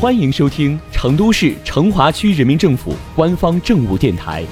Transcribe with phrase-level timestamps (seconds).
[0.00, 4.44] 欢迎收听成都市成华区人民政府官方政务电台。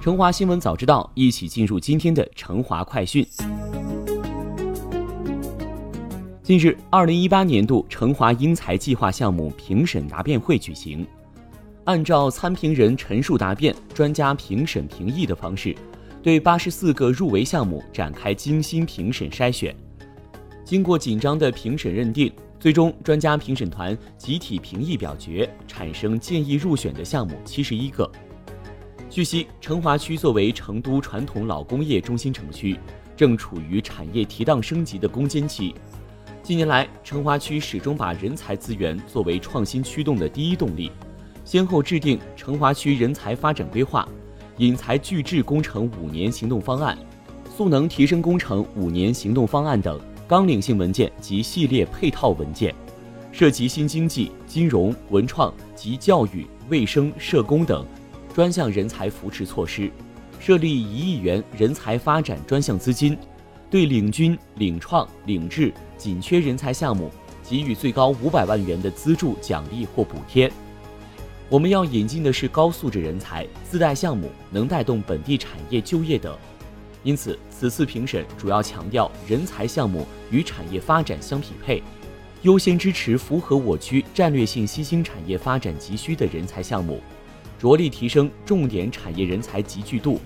[0.00, 3.22] 成华新闻早知道，一起进入今天的成华快讯。
[6.42, 11.06] 近日，二零一八年度成华英才计划项目评审答辩会举行，
[11.84, 15.76] 按照参评人陈述答辩、专家评审评议的方式，
[16.22, 19.76] 对八十四个入围项目展开精心评审筛选。
[20.64, 28.10] 经过紧张的评审认定，最终专家评审团集体评议表决，产生建议入选的项目七十一个。
[29.10, 32.78] 据悉，成华区作为成都传统老工业中心城区，
[33.16, 35.74] 正处于产业提档升级的攻坚期。
[36.42, 40.90] 近年来，成华区始终把人才资源作为创新驱动的第一动力，
[41.44, 44.08] 先后制定成华区人才发展规划、
[44.56, 46.96] 引才聚智工程五年行动方案、
[47.54, 50.00] 素能提升工程五年行动方案等。
[50.32, 52.74] 纲领性文件及系列配套文件，
[53.32, 57.86] 涉及新经济、金融、文创及教育、卫生、社工等
[58.32, 59.90] 专项人才扶持措施，
[60.40, 63.14] 设立一亿元人才发展专项资金，
[63.68, 67.10] 对领军、领创、领智紧缺人才项目
[67.44, 70.50] 给予最高五百万元的资助奖励或补贴。
[71.50, 76.34] 我们要引进的是高素质人才，自带项目能带动本地产业就业等。
[77.04, 81.82] 因此，此次评审主要强调人才项目与产业发展相匹配，
[82.42, 87.00] 优先支持符合我区战略性新兴产业发展急需的人才项目，
[87.58, 90.20] 着力提升重点产业人才集聚度。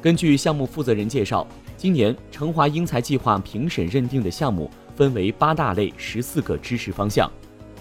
[0.00, 7.30] 根据项目负责人介绍，今年成华英才计划评审认定的项目分为八大类十四个支持方向，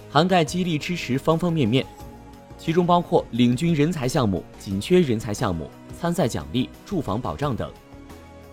[0.09, 1.85] 涵盖激励支持方方面面，
[2.57, 7.71] 其中包括领军人才项目、紧缺人才项目、参赛奖励、住房保障等。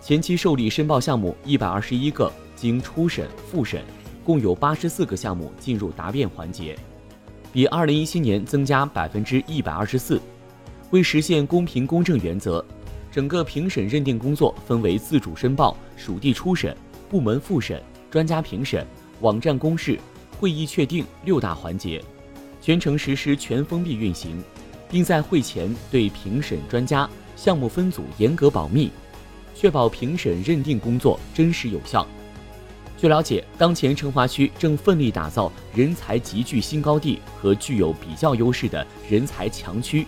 [0.01, 3.83] 前期受理申报项目一百二十一个，经初审、复审，
[4.23, 6.77] 共有八十四个项目进入答辩环节，
[7.51, 10.19] 比二零一七年增加百分之一百二十四。
[10.91, 12.63] 为实现公平公正原则，
[13.11, 16.75] 整个评审认定工作分为自主申报、属地初审、
[17.09, 18.87] 部门复审、专家评审、
[19.19, 19.99] 网站公示、
[20.39, 22.01] 会议确定六大环节，
[22.61, 24.41] 全程实施全封闭运行，
[24.89, 28.89] 并在会前对评审专家、项目分组严格保密。
[29.59, 32.07] 确保评审认定工作真实有效。
[32.97, 40.07] 据了解，当前成华区正奋力打造人才集聚新高地和具有比较优势的人才强区，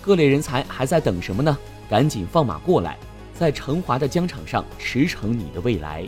[0.00, 1.56] 各类人才还在等什么呢？
[1.88, 2.98] 赶紧放马过来，
[3.32, 6.04] 在成华的疆场上驰骋你的未来。